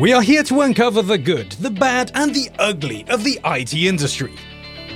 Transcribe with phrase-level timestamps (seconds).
[0.00, 3.74] We are here to uncover the good, the bad, and the ugly of the IT
[3.74, 4.32] industry.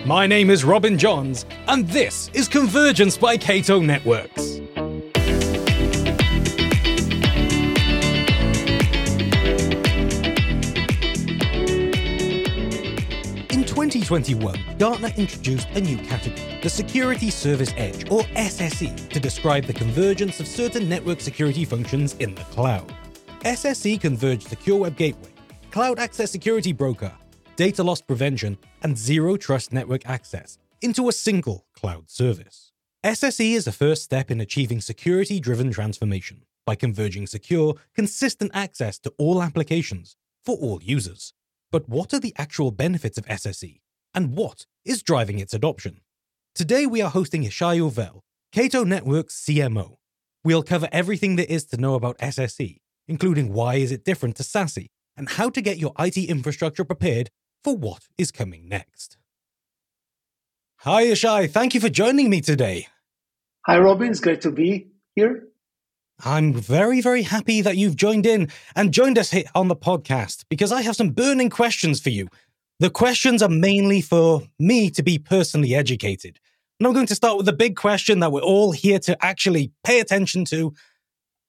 [0.06, 4.59] My name is Robin Johns, and this is Convergence by Cato Networks.
[13.50, 19.64] In 2021, Gartner introduced a new category, the Security Service Edge, or SSE, to describe
[19.64, 22.95] the convergence of certain network security functions in the cloud.
[23.45, 25.32] SSE converged Secure Web Gateway,
[25.73, 27.10] Cloud Access Security Broker,
[27.56, 32.70] Data Loss Prevention, and Zero Trust Network Access into a single cloud service.
[33.02, 38.96] SSE is the first step in achieving security driven transformation by converging secure, consistent access
[39.01, 41.34] to all applications for all users.
[41.73, 43.80] But what are the actual benefits of SSE,
[44.15, 45.98] and what is driving its adoption?
[46.54, 48.20] Today we are hosting Yishay Yovel,
[48.52, 49.96] Cato Network's CMO.
[50.45, 54.42] We'll cover everything there is to know about SSE, including why is it different to
[54.42, 57.30] SASE, and how to get your IT infrastructure prepared
[57.62, 59.16] for what is coming next.
[60.78, 62.88] Hi Yishay, thank you for joining me today.
[63.66, 65.48] Hi Robin, it's great to be here.
[66.25, 70.44] I'm very, very happy that you've joined in and joined us here on the podcast
[70.48, 72.28] because I have some burning questions for you.
[72.78, 76.38] The questions are mainly for me to be personally educated.
[76.78, 79.72] And I'm going to start with the big question that we're all here to actually
[79.84, 80.75] pay attention to.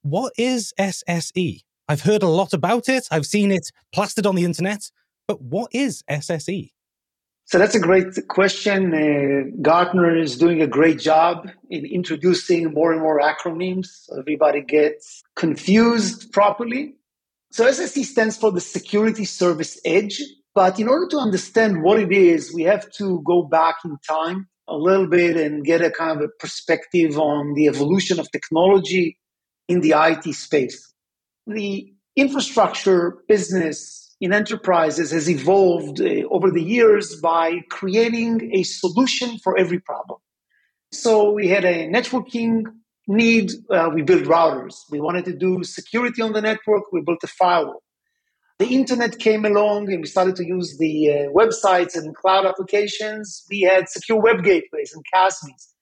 [0.04, 1.62] What is SSE?
[1.88, 4.90] I've heard a lot about it, I've seen it plastered on the internet,
[5.26, 6.72] but what is SSE?
[7.46, 8.92] So that's a great question.
[8.92, 13.88] Uh, Gartner is doing a great job in introducing more and more acronyms
[14.18, 16.96] everybody gets confused properly.
[17.50, 20.20] So SSE stands for the Security Service Edge.
[20.54, 24.48] But in order to understand what it is, we have to go back in time
[24.68, 29.18] a little bit and get a kind of a perspective on the evolution of technology
[29.68, 30.92] in the IT space.
[31.46, 39.38] The infrastructure business in enterprises has evolved uh, over the years by creating a solution
[39.38, 40.18] for every problem.
[40.92, 42.62] So we had a networking
[43.06, 44.76] need, uh, we built routers.
[44.90, 47.82] We wanted to do security on the network, we built a firewall.
[48.60, 53.44] The internet came along and we started to use the uh, websites and cloud applications.
[53.50, 55.73] We had secure web gateways and CASBs.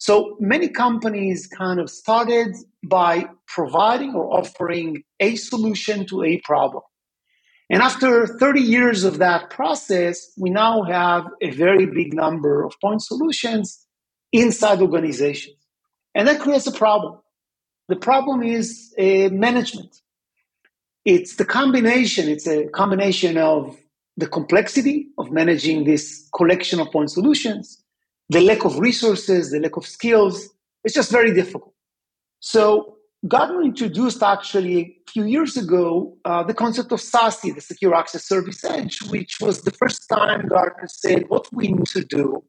[0.00, 6.82] So many companies kind of started by providing or offering a solution to a problem.
[7.68, 12.72] And after 30 years of that process, we now have a very big number of
[12.80, 13.86] point solutions
[14.32, 15.56] inside organizations.
[16.14, 17.20] And that creates a problem.
[17.88, 20.00] The problem is uh, management.
[21.04, 23.76] It's the combination, it's a combination of
[24.16, 27.79] the complexity of managing this collection of point solutions,
[28.30, 30.48] the lack of resources, the lack of skills.
[30.84, 31.74] It's just very difficult.
[32.38, 32.96] So
[33.26, 38.24] Gartner introduced actually a few years ago uh, the concept of SASE, the Secure Access
[38.26, 42.42] Service Edge, which was the first time Gartner said what we need to do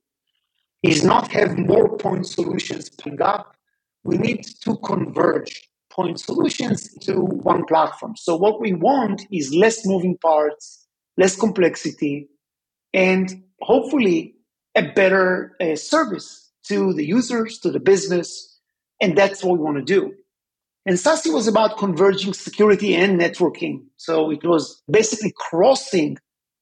[0.84, 3.56] is not have more point solutions ping up.
[4.04, 8.16] We need to converge point solutions to one platform.
[8.16, 10.88] So what we want is less moving parts,
[11.18, 12.30] less complexity,
[12.94, 14.36] and hopefully
[14.76, 18.60] a better uh, service to the users, to the business.
[19.02, 20.14] And that's what we want to do.
[20.86, 23.84] And SASE was about converging security and networking.
[23.98, 26.18] So it was basically crossing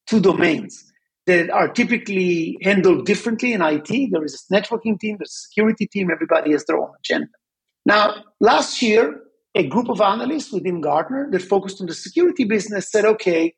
[0.07, 0.83] two domains
[1.25, 4.09] that are typically handled differently in IT.
[4.11, 7.27] There is a networking team, there's a security team, everybody has their own agenda.
[7.85, 9.21] Now, last year,
[9.55, 13.53] a group of analysts within Gartner that focused on the security business said, okay,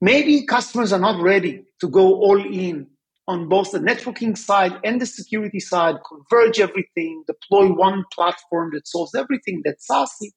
[0.00, 2.88] maybe customers are not ready to go all in
[3.28, 8.88] on both the networking side and the security side, converge everything, deploy one platform that
[8.88, 10.30] solves everything, that's SASE.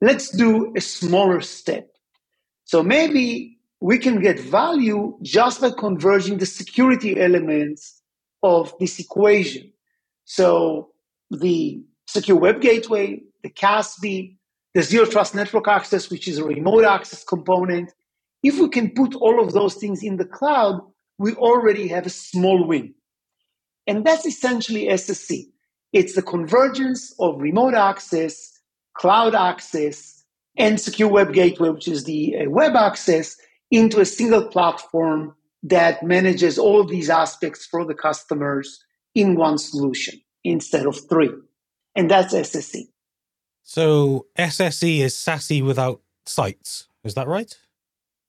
[0.00, 1.88] Let's do a smaller step.
[2.64, 8.02] So maybe we can get value just by converging the security elements
[8.42, 9.72] of this equation.
[10.24, 10.90] So
[11.30, 14.36] the secure web gateway, the CASB,
[14.74, 17.92] the zero trust network access, which is a remote access component.
[18.42, 20.80] If we can put all of those things in the cloud,
[21.18, 22.94] we already have a small win.
[23.86, 25.46] And that's essentially SSE.
[25.92, 28.58] It's the convergence of remote access,
[28.94, 30.24] cloud access,
[30.56, 33.36] and secure web gateway, which is the uh, web access,
[33.70, 38.82] into a single platform that manages all of these aspects for the customers
[39.14, 41.30] in one solution instead of three.
[41.94, 42.88] And that's SSE.
[43.62, 46.88] So SSE is SASE without sites.
[47.04, 47.52] Is that right?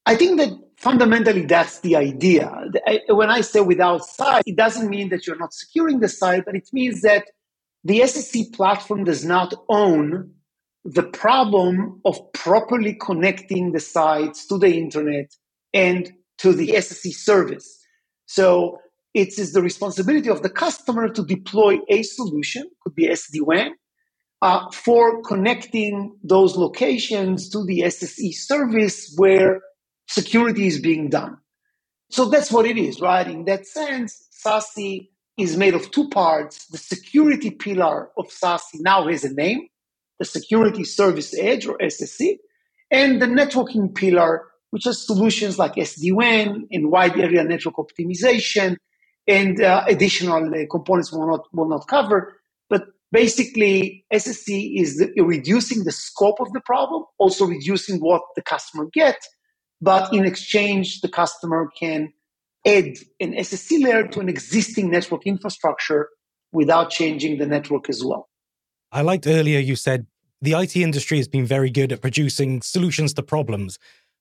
[0.06, 2.51] I think that fundamentally that's the idea.
[3.09, 6.55] When I say without site, it doesn't mean that you're not securing the site, but
[6.55, 7.25] it means that
[7.83, 10.31] the SSE platform does not own
[10.85, 15.33] the problem of properly connecting the sites to the internet
[15.73, 17.79] and to the SSE service.
[18.25, 18.79] So
[19.13, 23.73] it is the responsibility of the customer to deploy a solution, could be SD-WAN,
[24.41, 29.61] uh, for connecting those locations to the SSE service where
[30.09, 31.38] security is being done.
[32.09, 33.27] So that's what it is, right?
[33.27, 35.07] In that sense, SASE
[35.38, 36.65] is made of two parts.
[36.67, 39.67] The security pillar of SASE now has a name,
[40.17, 42.38] the Security Service Edge or SSE,
[42.89, 48.77] and the networking pillar, which has solutions like SD-WAN and wide area network optimization
[49.27, 52.35] and uh, additional uh, components will not, will not cover.
[52.67, 58.41] But basically, SSE is the, reducing the scope of the problem, also reducing what the
[58.41, 59.29] customer gets
[59.81, 62.13] but in exchange, the customer can
[62.65, 66.09] add an SSE layer to an existing network infrastructure
[66.51, 68.29] without changing the network as well.
[68.91, 70.07] I liked earlier you said
[70.41, 73.77] the IT industry has been very good at producing solutions to problems.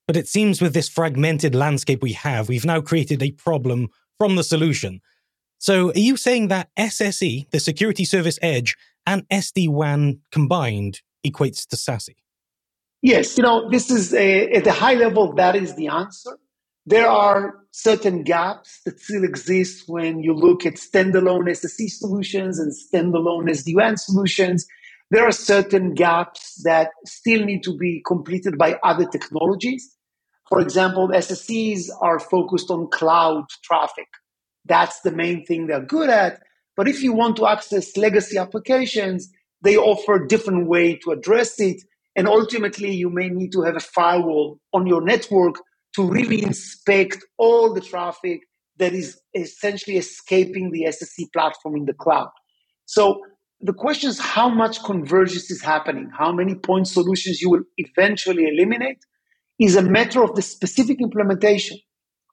[0.06, 3.88] But it seems with this fragmented landscape we have, we've now created a problem
[4.19, 5.00] from the solution.
[5.58, 8.76] So are you saying that SSE, the Security Service Edge,
[9.06, 12.14] and SD WAN combined equates to SASE?
[13.03, 16.37] Yes, you know, this is a, at a high level, that is the answer.
[16.85, 22.73] There are certain gaps that still exist when you look at standalone SSE solutions and
[22.73, 24.67] standalone SD-WAN solutions.
[25.11, 29.97] There are certain gaps that still need to be completed by other technologies.
[30.49, 34.09] For example, SSEs are focused on cloud traffic.
[34.65, 36.41] That's the main thing they're good at.
[36.77, 39.31] But if you want to access legacy applications,
[39.62, 41.83] they offer a different way to address it
[42.16, 45.56] and ultimately, you may need to have a firewall on your network
[45.94, 48.40] to really inspect all the traffic
[48.78, 52.31] that is essentially escaping the SSE platform in the cloud.
[52.87, 53.20] So
[53.60, 58.44] the question is how much convergence is happening, how many point solutions you will eventually
[58.46, 58.99] eliminate
[59.58, 61.78] is a matter of the specific implementation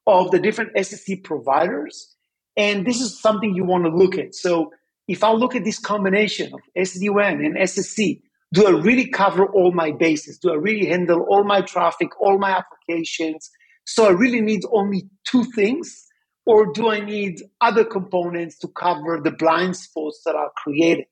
[0.06, 2.14] of the different SSE providers.
[2.56, 4.34] And this is something you want to look at.
[4.34, 4.70] So
[5.08, 8.20] if I look at this combination of SD-WAN and SSE,
[8.56, 10.38] do I really cover all my bases?
[10.38, 13.50] Do I really handle all my traffic, all my applications?
[13.84, 16.06] So I really need only two things,
[16.46, 21.04] or do I need other components to cover the blind spots that are created?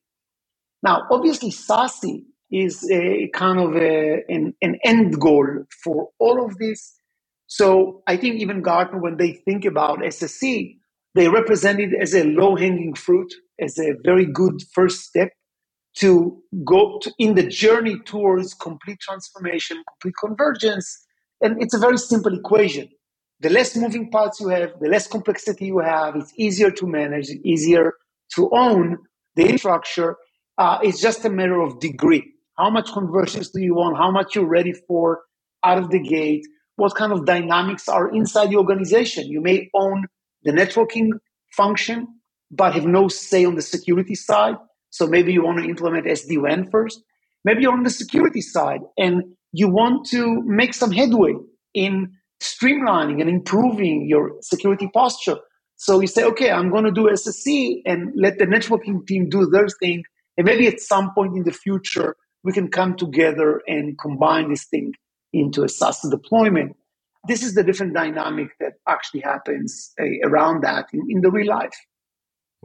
[0.82, 5.46] Now, obviously, SASE is a kind of a, an, an end goal
[5.82, 6.94] for all of this.
[7.46, 10.78] So I think even Gartner, when they think about SSE,
[11.14, 15.28] they represent it as a low hanging fruit, as a very good first step
[15.98, 21.06] to go to, in the journey towards complete transformation, complete convergence.
[21.40, 22.88] And it's a very simple equation.
[23.40, 27.28] The less moving parts you have, the less complexity you have, it's easier to manage,
[27.44, 27.94] easier
[28.34, 28.98] to own
[29.36, 30.16] the infrastructure.
[30.56, 32.32] Uh, it's just a matter of degree.
[32.56, 33.96] How much convergence do you want?
[33.96, 35.22] How much you're ready for
[35.64, 36.46] out of the gate?
[36.76, 39.26] What kind of dynamics are inside the organization?
[39.26, 40.06] You may own
[40.42, 41.10] the networking
[41.52, 42.06] function,
[42.50, 44.56] but have no say on the security side.
[44.94, 47.02] So maybe you want to implement SD-WAN first.
[47.44, 51.34] Maybe you're on the security side and you want to make some headway
[51.74, 55.38] in streamlining and improving your security posture.
[55.74, 59.46] So you say, okay, I'm going to do SSE and let the networking team do
[59.46, 60.04] their thing.
[60.36, 64.66] And maybe at some point in the future, we can come together and combine this
[64.66, 64.92] thing
[65.32, 66.76] into a SASE deployment.
[67.26, 71.48] This is the different dynamic that actually happens uh, around that in, in the real
[71.48, 71.74] life.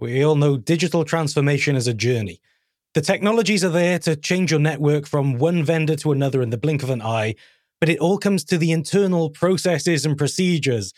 [0.02, 2.42] We all know digital transformation is a journey.
[2.94, 6.58] The technologies are there to change your network from one vendor to another in the
[6.58, 7.36] blink of an eye,
[7.80, 10.94] but it all comes to the internal processes and procedures.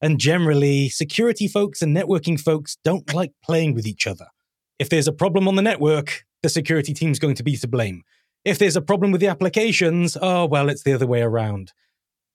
[0.00, 4.26] And generally, security folks and networking folks don't like playing with each other.
[4.78, 8.02] If there's a problem on the network, the security team's going to be to blame.
[8.44, 11.72] If there's a problem with the applications, oh, well, it's the other way around.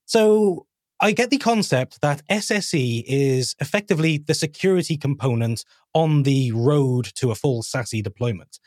[0.05, 0.66] So,
[0.99, 5.63] I get the concept that SSE is effectively the security component
[5.93, 8.59] on the road to a full SASE deployment.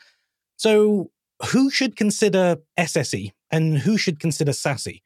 [0.57, 1.11] So,
[1.51, 5.01] who should consider SSE and who should consider SASE?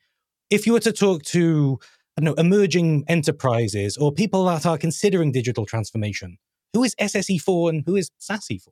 [0.50, 1.79] If you were to talk to
[2.17, 6.38] I know, emerging enterprises or people that are considering digital transformation,
[6.74, 8.72] who is SSE for and who is SASE for?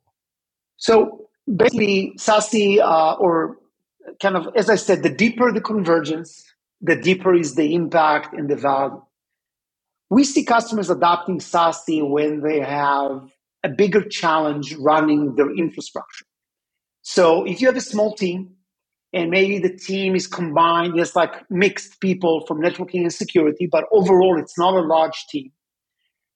[0.76, 3.58] So, basically, SASE, uh, or
[4.22, 6.53] kind of, as I said, the deeper the convergence,
[6.84, 9.02] the deeper is the impact and the value.
[10.10, 13.22] We see customers adopting SASE when they have
[13.64, 16.26] a bigger challenge running their infrastructure.
[17.00, 18.56] So if you have a small team
[19.14, 23.84] and maybe the team is combined, there's like mixed people from networking and security, but
[23.90, 25.52] overall it's not a large team,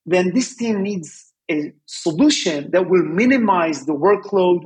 [0.07, 4.61] then this team needs a solution that will minimize the workload,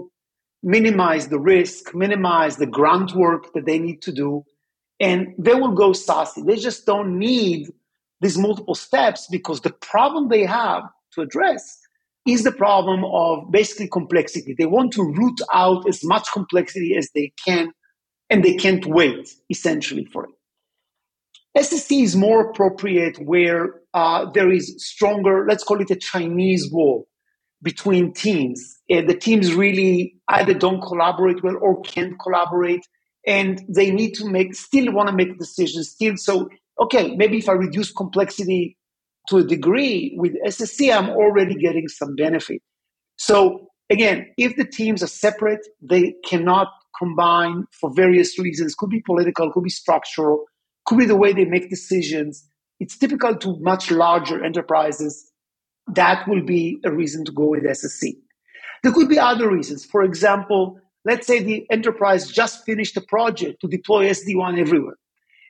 [0.61, 4.45] minimize the risk, minimize the grunt work that they need to do,
[5.00, 6.45] and they will go SASE.
[6.45, 7.69] They just don't need
[8.21, 10.83] these multiple steps because the problem they have
[11.13, 11.79] to address
[12.25, 14.55] is the problem of basically complexity.
[14.57, 17.73] They want to root out as much complexity as they can,
[18.29, 20.31] and they can't wait essentially for it.
[21.57, 27.07] SSE is more appropriate where uh, there is stronger, let's call it a Chinese wall
[27.62, 28.79] between teams.
[28.89, 32.81] The teams really either don't collaborate well or can't collaborate,
[33.25, 36.15] and they need to make, still want to make decisions, still.
[36.18, 36.50] So,
[36.82, 38.77] okay, maybe if I reduce complexity
[39.30, 42.62] to a degree with SSE, I'm already getting some benefit.
[43.15, 48.75] So, again, if the teams are separate, they cannot combine for various reasons.
[48.75, 50.46] Could be political, could be structural
[50.86, 52.48] could be the way they make decisions.
[52.80, 55.32] It's typical to much larger enterprises.
[55.88, 58.15] That will be a reason to go with SSE
[58.84, 59.86] There could be other reasons.
[59.86, 64.98] For example, let's say the enterprise just finished a project to deploy SD-WAN everywhere,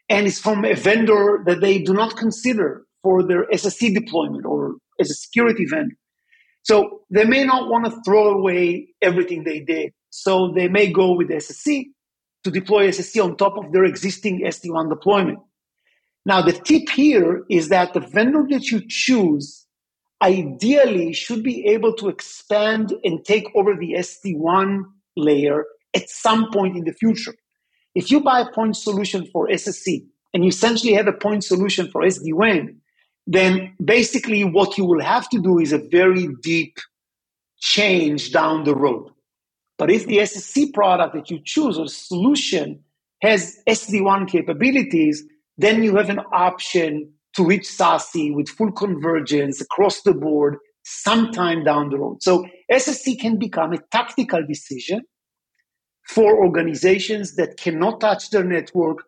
[0.09, 4.75] and it's from a vendor that they do not consider for their SSE deployment or
[4.99, 5.95] as a security vendor.
[6.63, 9.91] So they may not want to throw away everything they did.
[10.09, 11.85] So they may go with SSE
[12.43, 15.39] to deploy SSE on top of their existing SD-WAN deployment.
[16.25, 19.65] Now, the tip here is that the vendor that you choose
[20.21, 25.65] ideally should be able to expand and take over the SD-WAN layer
[25.95, 27.33] at some point in the future.
[27.95, 31.89] If you buy a point solution for SSE and you essentially have a point solution
[31.91, 32.79] for SD-WAN,
[33.27, 36.77] then basically what you will have to do is a very deep
[37.59, 39.09] change down the road.
[39.77, 42.83] But if the SSE product that you choose or solution
[43.21, 45.23] has SD-WAN capabilities,
[45.57, 51.63] then you have an option to reach SASE with full convergence across the board sometime
[51.63, 52.21] down the road.
[52.21, 55.01] So SSE can become a tactical decision
[56.07, 58.99] for organizations that cannot touch their network.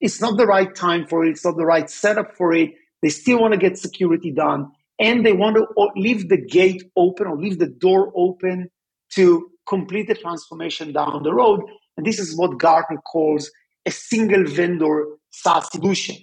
[0.00, 1.30] It's not the right time for it.
[1.30, 2.70] It's not the right setup for it.
[3.02, 5.66] They still want to get security done and they want to
[5.96, 8.70] leave the gate open or leave the door open
[9.14, 11.60] to complete the transformation down the road.
[11.96, 13.50] And this is what Gartner calls
[13.86, 16.16] a single vendor SASE solution.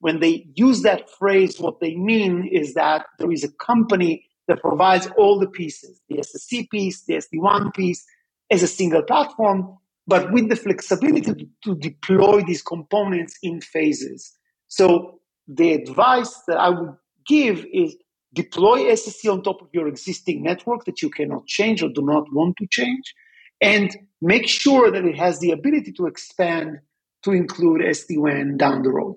[0.00, 4.60] When they use that phrase, what they mean is that there is a company that
[4.60, 8.04] provides all the pieces, the SSE piece, the SD-WAN piece,
[8.50, 14.30] as a single platform, but with the flexibility to, to deploy these components in phases.
[14.68, 16.94] So the advice that I would
[17.26, 17.96] give is
[18.34, 22.24] deploy SSE on top of your existing network that you cannot change or do not
[22.30, 23.14] want to change,
[23.62, 26.78] and make sure that it has the ability to expand
[27.22, 29.16] to include SD-WAN down the road.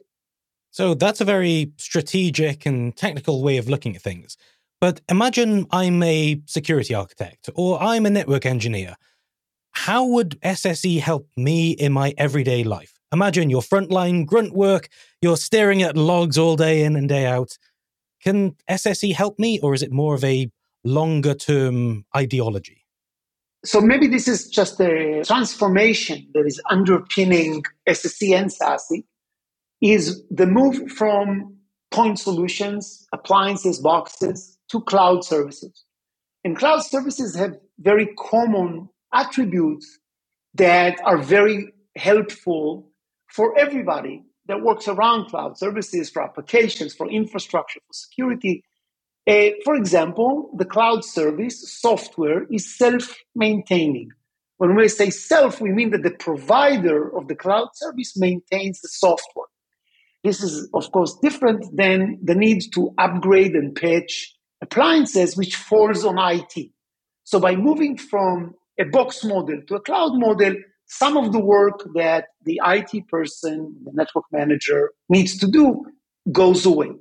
[0.72, 4.38] So that's a very strategic and technical way of looking at things.
[4.86, 8.96] But imagine I'm a security architect or I'm a network engineer.
[9.72, 13.00] How would SSE help me in my everyday life?
[13.12, 14.90] Imagine your frontline grunt work,
[15.24, 17.58] you're staring at logs all day in and day out.
[18.24, 20.52] Can SSE help me, or is it more of a
[20.84, 22.86] longer term ideology?
[23.66, 29.04] So maybe this is just a transformation that is underpinning SSE and SASE
[29.82, 31.58] is the move from
[31.90, 35.84] point solutions, appliances, boxes to cloud services.
[36.44, 40.00] And cloud services have very common attributes
[40.54, 42.92] that are very helpful
[43.32, 48.64] for everybody that works around cloud services, for applications, for infrastructure, for security.
[49.28, 54.10] Uh, for example, the cloud service software is self maintaining.
[54.58, 58.88] When we say self, we mean that the provider of the cloud service maintains the
[58.88, 59.48] software.
[60.24, 66.06] This is, of course, different than the need to upgrade and patch appliances, which falls
[66.06, 66.72] on IT.
[67.24, 70.56] So by moving from a box model to a cloud model,
[70.88, 75.86] some of the work that the IT person, the network manager needs to do
[76.32, 76.92] goes away.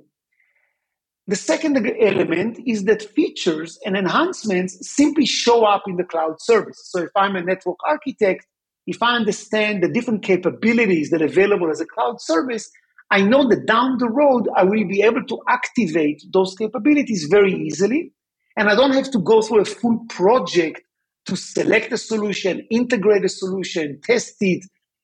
[1.27, 6.79] The second element is that features and enhancements simply show up in the cloud service.
[6.85, 8.45] So if I'm a network architect,
[8.85, 12.69] if I understand the different capabilities that are available as a cloud service,
[13.11, 17.53] I know that down the road I will be able to activate those capabilities very
[17.53, 18.11] easily.
[18.57, 20.81] And I don't have to go through a full project
[21.27, 24.63] to select a solution, integrate a solution, test it,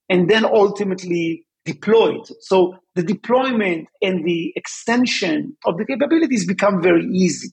[0.09, 2.31] and then ultimately deploy it.
[2.41, 7.49] So the deployment and the extension of the capabilities become very easy.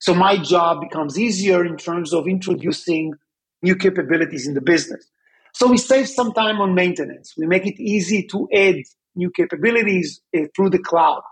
[0.00, 3.14] So my job becomes easier in terms of introducing
[3.62, 5.08] new capabilities in the business.
[5.54, 7.34] So we save some time on maintenance.
[7.36, 8.76] We make it easy to add
[9.18, 11.22] new capabilities uh, through the cloud.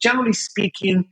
[0.00, 1.10] Generally speaking,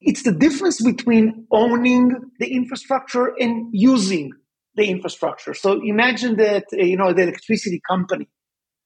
[0.00, 4.30] it's the difference between owning the infrastructure and using
[4.76, 5.54] the infrastructure.
[5.54, 8.28] So imagine that, uh, you know, the electricity company,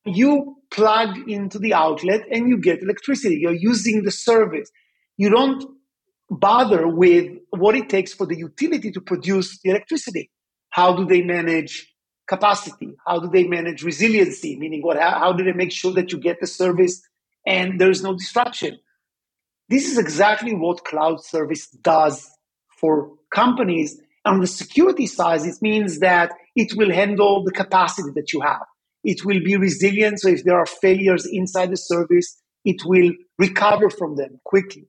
[0.06, 3.36] you plug into the outlet and you get electricity.
[3.36, 4.70] You're using the service.
[5.18, 5.62] You don't
[6.30, 10.30] bother with what it takes for the utility to produce the electricity.
[10.70, 11.91] How do they manage
[12.32, 12.96] capacity?
[13.06, 14.56] How do they manage resiliency?
[14.56, 14.98] Meaning, what?
[14.98, 17.02] How, how do they make sure that you get the service
[17.46, 18.78] and there is no disruption?
[19.68, 22.28] This is exactly what cloud service does
[22.80, 24.00] for companies.
[24.24, 28.66] On the security side, it means that it will handle the capacity that you have.
[29.04, 30.20] It will be resilient.
[30.20, 34.86] So if there are failures inside the service, it will recover from them quickly.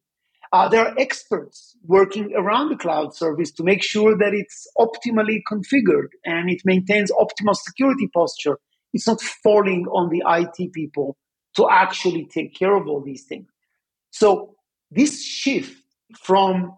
[0.53, 5.39] Uh, there are experts working around the cloud service to make sure that it's optimally
[5.51, 8.59] configured and it maintains optimal security posture.
[8.93, 11.17] It's not falling on the IT people
[11.55, 13.47] to actually take care of all these things.
[14.11, 14.53] So
[14.91, 15.75] this shift
[16.21, 16.77] from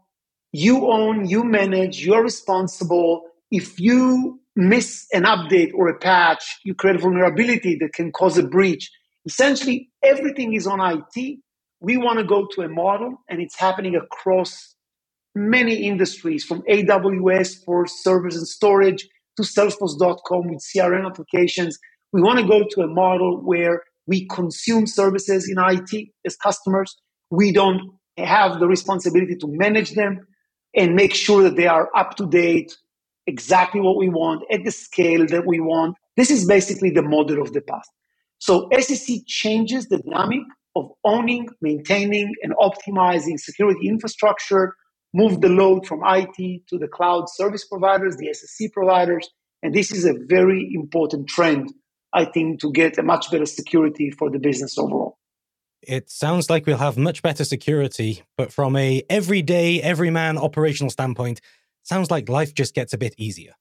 [0.53, 3.23] you own, you manage, you're responsible.
[3.51, 8.37] If you miss an update or a patch, you create a vulnerability that can cause
[8.37, 8.89] a breach.
[9.25, 11.39] Essentially, everything is on IT
[11.85, 14.73] we want to go to a model, and it's happening across
[15.35, 21.77] many industries from AWS for servers and storage to Salesforce.com with CRM applications.
[22.11, 26.95] We want to go to a model where we consume services in IT as customers.
[27.29, 27.81] We don't
[28.17, 30.25] have the responsibility to manage them
[30.75, 32.75] and make sure that they are up to date,
[33.27, 35.97] exactly what we want at the scale that we want.
[36.17, 37.91] This is basically the model of the past.
[38.39, 40.41] So SEC changes the dynamic
[40.75, 44.75] of owning, maintaining, and optimizing security infrastructure,
[45.13, 49.29] move the load from IT to the cloud service providers, the SSE providers.
[49.63, 51.73] And this is a very important trend,
[52.13, 55.17] I think, to get a much better security for the business overall.
[55.81, 61.41] It sounds like we'll have much better security, but from a everyday, everyman operational standpoint,
[61.83, 63.53] sounds like life just gets a bit easier.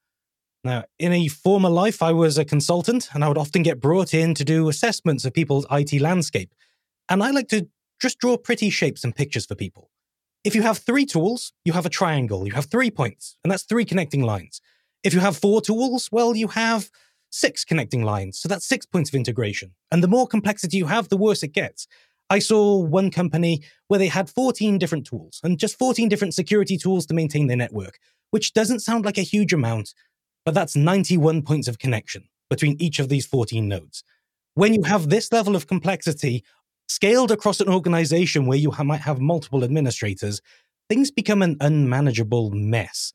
[0.64, 4.14] Now, in a former life, I was a consultant and I would often get brought
[4.14, 6.54] in to do assessments of people's IT landscape.
[7.08, 7.68] And I like to
[8.00, 9.90] just draw pretty shapes and pictures for people.
[10.44, 13.62] If you have three tools, you have a triangle, you have three points, and that's
[13.62, 14.60] three connecting lines.
[15.02, 16.90] If you have four tools, well, you have
[17.30, 19.74] six connecting lines, so that's six points of integration.
[19.90, 21.86] And the more complexity you have, the worse it gets.
[22.30, 26.76] I saw one company where they had 14 different tools and just 14 different security
[26.76, 27.98] tools to maintain their network,
[28.30, 29.94] which doesn't sound like a huge amount,
[30.44, 34.04] but that's 91 points of connection between each of these 14 nodes.
[34.54, 36.44] When you have this level of complexity
[36.88, 40.40] Scaled across an organization where you ha- might have multiple administrators,
[40.88, 43.12] things become an unmanageable mess.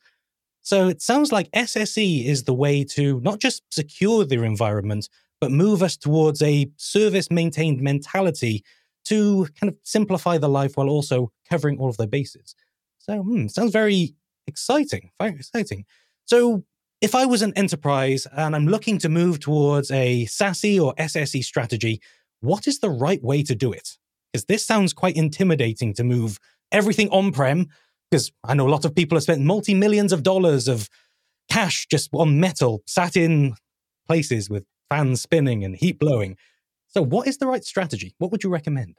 [0.62, 5.08] So it sounds like SSE is the way to not just secure their environment,
[5.40, 8.64] but move us towards a service maintained mentality
[9.06, 12.54] to kind of simplify the life while also covering all of their bases.
[12.98, 14.14] So, hmm, sounds very
[14.46, 15.86] exciting, very exciting.
[16.26, 16.64] So,
[17.00, 21.42] if I was an enterprise and I'm looking to move towards a SASE or SSE
[21.42, 22.02] strategy,
[22.40, 23.96] what is the right way to do it?
[24.32, 26.38] Because this sounds quite intimidating to move
[26.72, 27.66] everything on prem.
[28.10, 30.88] Because I know a lot of people have spent multi millions of dollars of
[31.50, 33.54] cash just on metal, sat in
[34.06, 36.36] places with fans spinning and heat blowing.
[36.88, 38.14] So, what is the right strategy?
[38.18, 38.96] What would you recommend?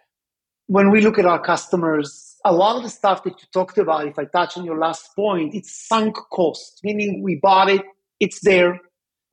[0.68, 4.08] When we look at our customers, a lot of the stuff that you talked about,
[4.08, 7.82] if I touch on your last point, it's sunk cost, meaning we bought it,
[8.22, 8.80] it's there,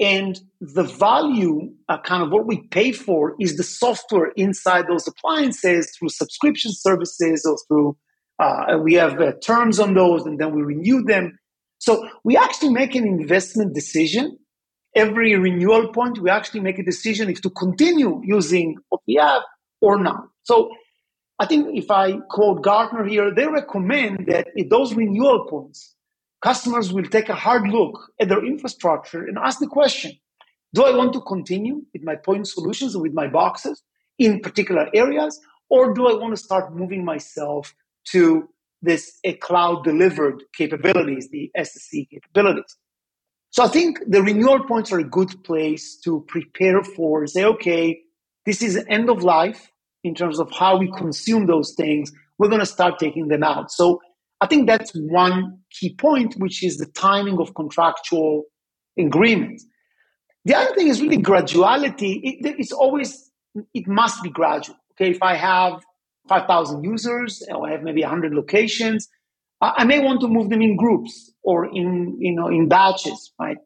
[0.01, 5.09] and the value, uh, kind of what we pay for, is the software inside those
[5.09, 7.97] appliances through subscription services or through,
[8.39, 11.37] uh, we have uh, terms on those and then we renew them.
[11.79, 14.39] So we actually make an investment decision.
[14.95, 19.43] Every renewal point, we actually make a decision if to continue using what we have
[19.81, 20.25] or not.
[20.45, 20.71] So
[21.41, 25.95] I think if I quote Gartner here, they recommend that at those renewal points,
[26.40, 30.12] customers will take a hard look at their infrastructure and ask the question
[30.74, 33.83] do I want to continue with my point solutions, with my boxes
[34.18, 37.74] in particular areas, or do I want to start moving myself
[38.11, 38.48] to
[38.83, 42.77] this a cloud delivered capabilities, the SSE capabilities?
[43.51, 48.01] So I think the renewal points are a good place to prepare for, say, okay,
[48.44, 49.70] this is end of life
[50.05, 52.12] in terms of how we consume those things.
[52.38, 53.70] We're going to start taking them out.
[53.70, 54.01] So
[54.40, 58.44] I think that's one key point, which is the timing of contractual
[58.98, 59.66] agreements.
[60.44, 62.20] The other thing is really graduality.
[62.22, 63.31] It, it's always,
[63.74, 64.77] it must be gradual.
[64.92, 65.83] Okay, if I have
[66.29, 69.09] 5,000 users or I have maybe 100 locations,
[69.61, 73.57] I may want to move them in groups or in, you know, in batches, right?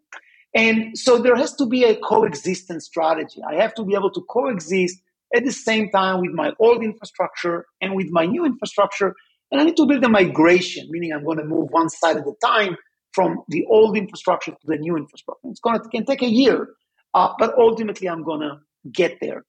[0.55, 3.41] And so there has to be a coexistence strategy.
[3.47, 4.99] I have to be able to coexist
[5.35, 9.15] at the same time with my old infrastructure and with my new infrastructure
[9.53, 12.25] and I need to build a migration, meaning I'm going to move one side at
[12.27, 12.77] a time
[13.13, 15.49] from the old infrastructure to the new infrastructure.
[15.51, 16.71] It's going to can take a year,
[17.13, 18.59] uh, but ultimately I'm going to
[18.91, 19.45] get there.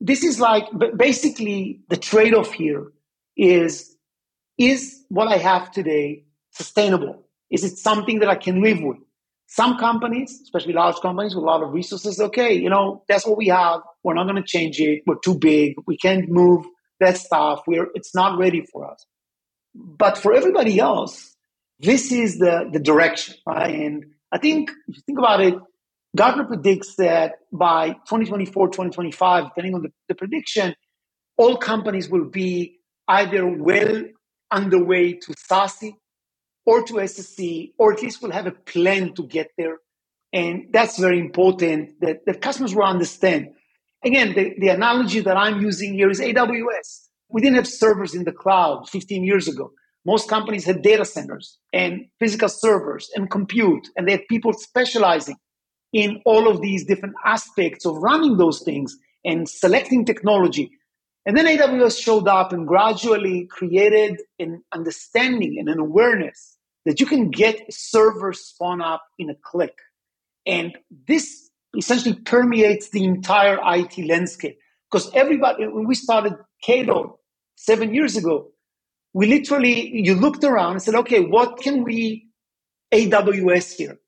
[0.00, 0.64] This is like
[0.96, 2.92] basically the trade off here
[3.36, 3.96] is
[4.58, 7.24] is what I have today sustainable?
[7.50, 8.98] Is it something that I can live with?
[9.46, 13.38] Some companies, especially large companies with a lot of resources, okay, you know, that's what
[13.38, 13.80] we have.
[14.04, 15.04] We're not going to change it.
[15.06, 15.74] We're too big.
[15.86, 16.66] We can't move
[17.00, 17.62] that stuff.
[17.66, 19.06] We're, it's not ready for us.
[19.78, 21.36] But for everybody else,
[21.78, 23.74] this is the, the direction, right?
[23.74, 25.54] And I think if you think about it,
[26.16, 30.74] Gartner predicts that by 2024, 2025, depending on the, the prediction,
[31.36, 34.02] all companies will be either well
[34.50, 35.92] underway to SASE
[36.66, 39.78] or to SSE, or at least will have a plan to get there.
[40.32, 43.50] And that's very important that, that customers will understand.
[44.04, 47.07] Again, the, the analogy that I'm using here is AWS.
[47.30, 49.72] We didn't have servers in the cloud 15 years ago.
[50.06, 55.36] Most companies had data centers and physical servers and compute, and they had people specializing
[55.92, 60.70] in all of these different aspects of running those things and selecting technology.
[61.26, 67.06] And then AWS showed up and gradually created an understanding and an awareness that you
[67.06, 69.76] can get servers spun up in a click.
[70.46, 74.58] And this essentially permeates the entire IT landscape.
[74.90, 76.32] Because everybody, when we started
[76.64, 77.18] Cato
[77.56, 78.48] seven years ago,
[79.14, 82.28] we literally, you looked around and said, okay, what can we
[82.92, 83.98] AWS here?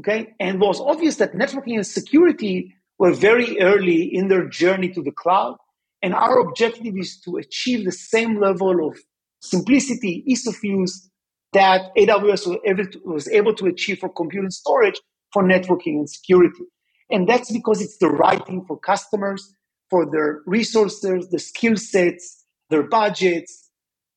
[0.00, 0.34] Okay.
[0.40, 5.02] And it was obvious that networking and security were very early in their journey to
[5.02, 5.56] the cloud.
[6.02, 8.98] And our objective is to achieve the same level of
[9.40, 11.08] simplicity, ease of use
[11.52, 15.00] that AWS was able to, was able to achieve for compute and storage
[15.32, 16.64] for networking and security.
[17.10, 19.54] And that's because it's the right thing for customers,
[19.90, 23.70] for their resources, the skill sets, their budgets.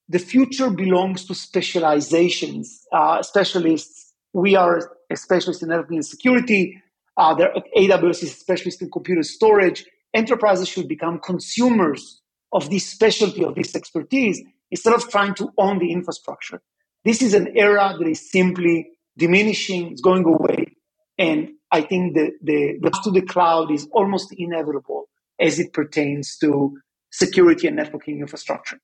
[0.07, 4.13] The future belongs to specializations, uh, specialists.
[4.33, 6.81] We are a specialist in networking and security.
[7.15, 7.35] Uh,
[7.77, 9.85] AWS is a specialist in computer storage.
[10.13, 15.77] Enterprises should become consumers of this specialty, of this expertise, instead of trying to own
[15.77, 16.61] the infrastructure.
[17.05, 20.75] This is an era that is simply diminishing, it's going away.
[21.19, 25.08] And I think the, the, the to the cloud is almost inevitable
[25.39, 26.77] as it pertains to
[27.11, 28.79] security and networking infrastructure.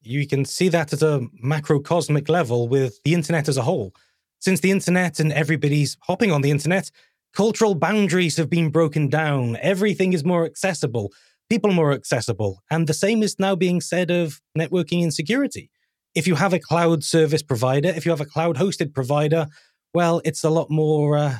[0.00, 3.94] You can see that at a macrocosmic level with the internet as a whole.
[4.40, 6.90] Since the internet and everybody's hopping on the internet,
[7.34, 9.56] cultural boundaries have been broken down.
[9.60, 11.12] Everything is more accessible,
[11.50, 12.62] people more accessible.
[12.70, 15.70] And the same is now being said of networking and security.
[16.14, 19.46] If you have a cloud service provider, if you have a cloud hosted provider,
[19.92, 21.38] well, it's a lot more, uh,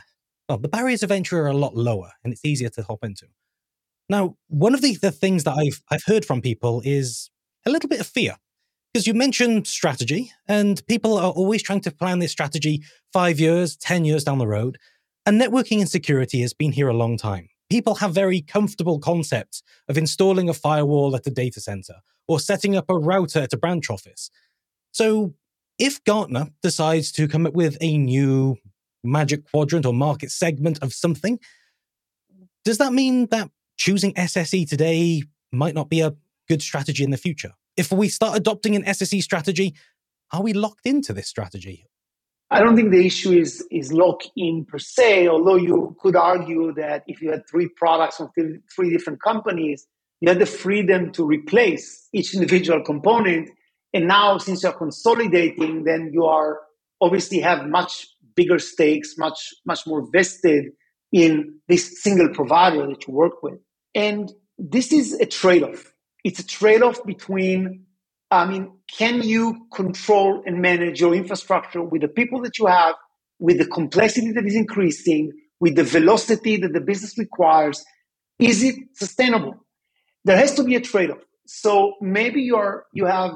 [0.48, 3.26] well, the barriers of entry are a lot lower and it's easier to hop into.
[4.08, 7.30] Now, one of the, the things that I've, I've heard from people is
[7.66, 8.36] a little bit of fear
[8.92, 13.76] because you mentioned strategy, and people are always trying to plan this strategy five years,
[13.76, 14.78] 10 years down the road.
[15.26, 17.48] And networking and security has been here a long time.
[17.68, 22.76] People have very comfortable concepts of installing a firewall at a data center or setting
[22.76, 24.30] up a router at a branch office.
[24.90, 25.34] So,
[25.78, 28.56] if Gartner decides to come up with a new
[29.04, 31.38] magic quadrant or market segment of something,
[32.64, 36.14] does that mean that choosing SSE today might not be a
[36.48, 37.54] good strategy in the future?
[37.78, 39.74] if we start adopting an SSE strategy,
[40.32, 41.86] are we locked into this strategy?
[42.50, 46.72] I don't think the issue is is lock in per se, although you could argue
[46.74, 48.30] that if you had three products from
[48.74, 49.86] three different companies,
[50.20, 53.50] you had the freedom to replace each individual component.
[53.94, 56.58] And now since you're consolidating, then you are
[57.00, 60.72] obviously have much bigger stakes, much, much more vested
[61.12, 63.60] in this single provider that you work with.
[63.94, 65.92] And this is a trade-off
[66.24, 67.84] it's a trade-off between
[68.30, 72.94] I mean, can you control and manage your infrastructure with the people that you have,
[73.38, 77.82] with the complexity that is increasing, with the velocity that the business requires?
[78.38, 79.54] Is it sustainable?
[80.26, 81.22] There has to be a trade-off.
[81.46, 83.30] So maybe you're you have,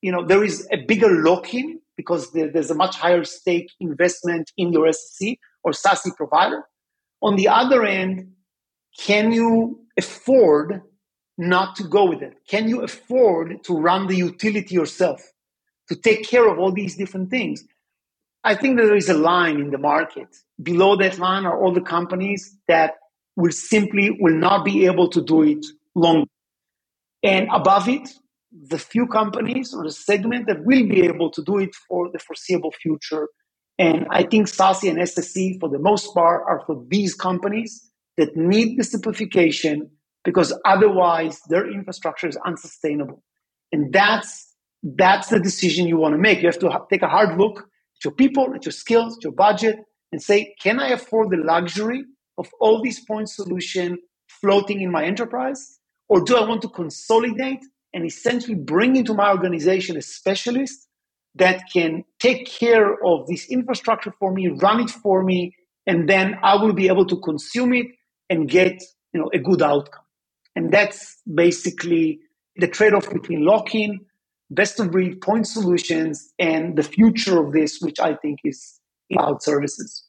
[0.00, 4.50] you know, there is a bigger lock-in because there, there's a much higher stake investment
[4.56, 6.64] in your SSE or SASE provider.
[7.20, 8.32] On the other end,
[8.98, 10.82] can you afford
[11.38, 12.34] not to go with it?
[12.48, 15.22] Can you afford to run the utility yourself,
[15.88, 17.64] to take care of all these different things?
[18.44, 20.28] I think that there is a line in the market.
[20.62, 22.94] Below that line are all the companies that
[23.36, 26.26] will simply will not be able to do it long.
[27.22, 28.08] And above it,
[28.50, 32.18] the few companies or the segment that will be able to do it for the
[32.18, 33.28] foreseeable future.
[33.78, 38.36] And I think SASE and SSE, for the most part, are for these companies that
[38.36, 39.90] need the simplification
[40.24, 43.22] because otherwise their infrastructure is unsustainable.
[43.72, 44.48] And that's
[44.82, 46.42] that's the decision you want to make.
[46.42, 49.76] You have to take a hard look at your people, at your skills, your budget,
[50.10, 52.04] and say, can I afford the luxury
[52.36, 53.98] of all these point solution
[54.40, 55.78] floating in my enterprise?
[56.08, 57.60] Or do I want to consolidate
[57.94, 60.88] and essentially bring into my organization a specialist
[61.36, 65.54] that can take care of this infrastructure for me, run it for me,
[65.86, 67.86] and then I will be able to consume it
[68.32, 70.04] and get you know a good outcome.
[70.56, 72.20] And that's basically
[72.56, 74.00] the trade-off between lock-in,
[74.50, 78.80] best of breed point solutions, and the future of this, which I think is
[79.12, 80.04] cloud services.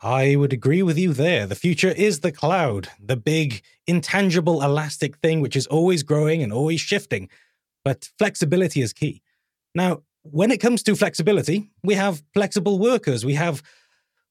[0.00, 1.46] I would agree with you there.
[1.46, 6.52] The future is the cloud, the big, intangible, elastic thing which is always growing and
[6.52, 7.28] always shifting.
[7.84, 9.22] But flexibility is key.
[9.74, 13.24] Now, when it comes to flexibility, we have flexible workers.
[13.24, 13.62] We have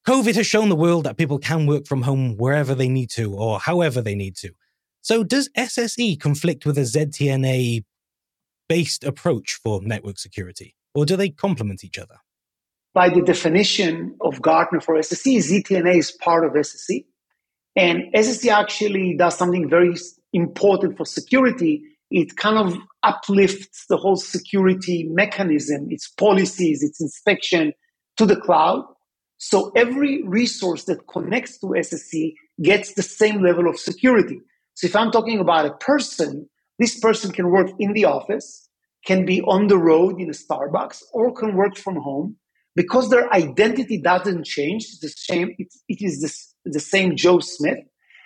[0.06, 3.34] COVID has shown the world that people can work from home wherever they need to
[3.34, 4.50] or however they need to.
[5.00, 7.84] So, does SSE conflict with a ZTNA
[8.68, 12.16] based approach for network security, or do they complement each other?
[12.94, 17.04] by the definition of Gartner for SSE, ZTNA is part of SSE.
[17.74, 19.94] And SSE actually does something very
[20.32, 21.82] important for security.
[22.10, 27.72] It kind of uplifts the whole security mechanism, its policies, its inspection
[28.18, 28.84] to the cloud.
[29.44, 34.40] So every resource that connects to SSE gets the same level of security.
[34.74, 38.68] So if I'm talking about a person, this person can work in the office,
[39.04, 42.36] can be on the road in a Starbucks, or can work from home
[42.76, 47.80] because their identity doesn't change, the same, it, it is the, the same Joe Smith,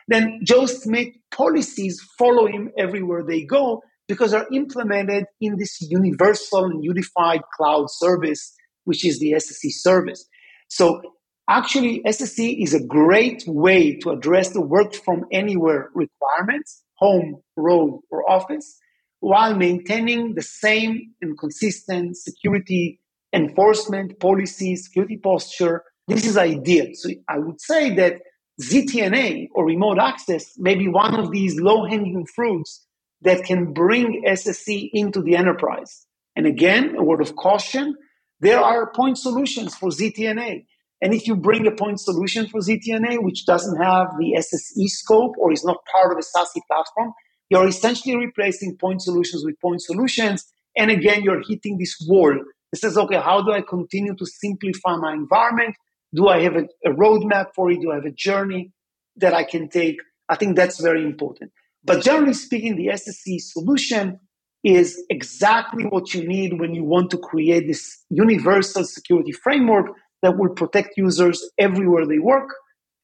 [0.08, 6.66] then Joe Smith policies follow him everywhere they go because they're implemented in this universal
[6.66, 10.28] and unified cloud service, which is the SSE service.
[10.68, 11.00] So
[11.48, 18.00] actually, SSE is a great way to address the work from anywhere requirements, home, road,
[18.10, 18.78] or office,
[19.20, 23.00] while maintaining the same and consistent security
[23.32, 25.82] enforcement policy, security posture.
[26.08, 26.86] This is ideal.
[26.94, 28.20] So I would say that
[28.62, 32.86] ZTNA or remote access may be one of these low hanging fruits
[33.22, 36.06] that can bring SSE into the enterprise.
[36.36, 37.94] And again, a word of caution
[38.40, 40.64] there are point solutions for ZTNA.
[41.02, 45.34] And if you bring a point solution for ZTNA, which doesn't have the SSE scope
[45.38, 47.12] or is not part of a SASE platform,
[47.50, 50.44] you're essentially replacing point solutions with point solutions.
[50.76, 52.38] And again, you're hitting this wall
[52.72, 55.76] it says, okay, how do I continue to simplify my environment?
[56.14, 57.80] Do I have a, a roadmap for it?
[57.80, 58.72] Do I have a journey
[59.16, 59.96] that I can take?
[60.28, 61.52] I think that's very important.
[61.84, 64.20] But generally speaking, the SSE solution
[64.66, 69.86] is exactly what you need when you want to create this universal security framework
[70.22, 72.48] that will protect users everywhere they work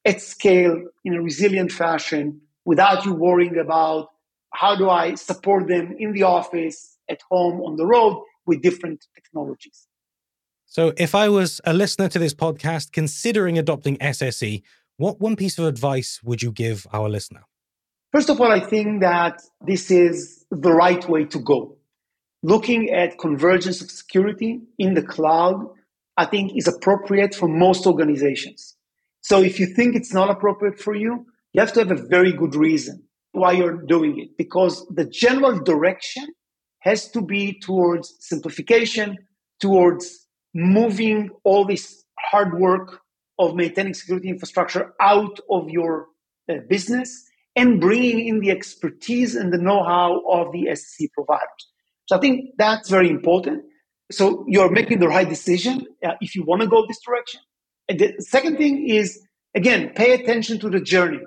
[0.05, 4.09] at scale in a resilient fashion without you worrying about
[4.53, 9.07] how do I support them in the office, at home, on the road with different
[9.15, 9.87] technologies.
[10.67, 14.63] So, if I was a listener to this podcast considering adopting SSE,
[14.97, 17.45] what one piece of advice would you give our listener?
[18.13, 21.79] First of all, I think that this is the right way to go.
[22.43, 25.67] Looking at convergence of security in the cloud,
[26.19, 28.77] I think is appropriate for most organizations.
[29.23, 32.33] So if you think it's not appropriate for you, you have to have a very
[32.33, 36.27] good reason why you're doing it because the general direction
[36.81, 39.17] has to be towards simplification,
[39.59, 43.01] towards moving all this hard work
[43.39, 46.09] of maintaining security infrastructure out of your
[46.51, 51.69] uh, business and bringing in the expertise and the know-how of the SSE providers.
[52.07, 53.65] So I think that's very important.
[54.11, 57.41] So you're making the right decision uh, if you want to go this direction.
[57.89, 59.21] And the second thing is,
[59.55, 61.21] again, pay attention to the journey.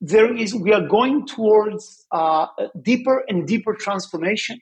[0.00, 2.46] There is, we are going towards uh,
[2.82, 4.58] deeper and deeper transformation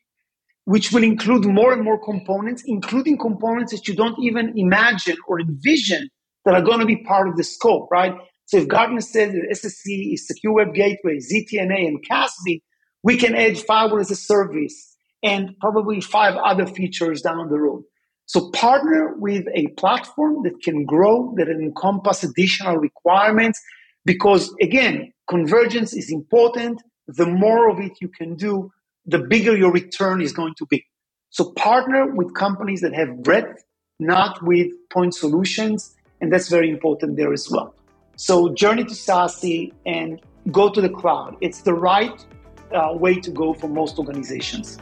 [0.64, 5.40] which will include more and more components, including components that you don't even imagine or
[5.40, 6.08] envision
[6.44, 8.14] that are going to be part of the scope, right?
[8.52, 12.60] So if Gartner says that SSE is Secure Web Gateway, ZTNA, and CASB,
[13.02, 17.82] we can add firewall as a service and probably five other features down the road.
[18.26, 23.58] So partner with a platform that can grow, that encompass additional requirements,
[24.04, 26.82] because again, convergence is important.
[27.08, 28.70] The more of it you can do,
[29.06, 30.84] the bigger your return is going to be.
[31.30, 33.64] So partner with companies that have breadth,
[33.98, 35.96] not with point solutions.
[36.20, 37.74] And that's very important there as well.
[38.16, 40.20] So journey to SASE and
[40.50, 41.36] go to the cloud.
[41.40, 42.24] It's the right
[42.72, 44.78] uh, way to go for most organizations.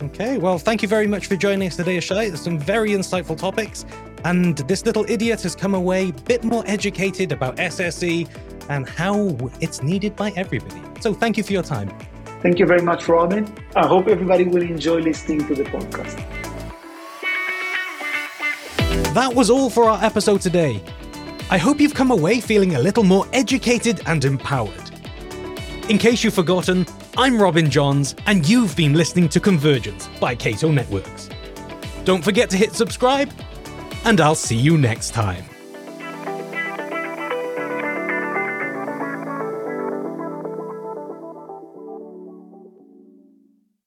[0.00, 2.28] Okay, well, thank you very much for joining us today, Shai.
[2.28, 3.84] There's some very insightful topics,
[4.24, 8.28] and this little idiot has come away a bit more educated about SSE
[8.68, 10.80] and how it's needed by everybody.
[11.00, 11.92] So, thank you for your time.
[12.42, 13.52] Thank you very much, Robin.
[13.74, 16.16] I hope everybody will enjoy listening to the podcast.
[19.14, 20.80] that was all for our episode today.
[21.50, 24.90] I hope you've come away feeling a little more educated and empowered.
[25.88, 26.84] In case you've forgotten,
[27.16, 31.30] I'm Robin Johns, and you've been listening to Convergence by Cato Networks.
[32.04, 33.32] Don't forget to hit subscribe,
[34.04, 35.47] and I'll see you next time.